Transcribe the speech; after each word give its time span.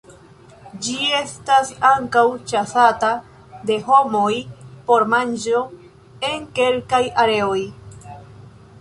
Ĝi 0.85 0.93
estas 1.17 1.69
ankaŭ 1.89 2.23
ĉasata 2.53 3.11
de 3.69 3.79
homoj 3.91 4.33
por 4.89 5.09
manĝo 5.15 5.65
en 6.33 6.53
kelkaj 6.61 7.05
areoj. 7.27 7.59